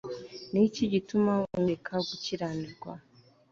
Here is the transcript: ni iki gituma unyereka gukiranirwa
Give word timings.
ni 0.51 0.61
iki 0.67 0.83
gituma 0.93 1.31
unyereka 1.55 1.93
gukiranirwa 2.07 2.93